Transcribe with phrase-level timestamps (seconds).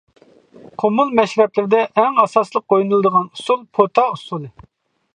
[0.83, 4.55] قۇمۇل مەشرەپلىرىدە ئەڭ ئاساسلىق ئوينىلىدىغان ئۇسۇل-پۇتا ئۇسۇلى.